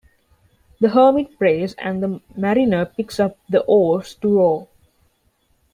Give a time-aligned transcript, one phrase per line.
[0.79, 4.67] The hermit prays, and the mariner picks up the oars to row.